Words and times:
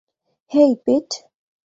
হেই, 0.51 0.71
পিট। 0.85 1.09